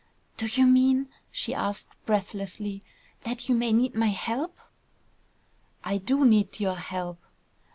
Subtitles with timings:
[0.35, 2.83] "Do you mean," she asked, breathlessly,
[3.23, 4.57] "that you may need my help?"
[5.83, 7.19] "I do need your help!"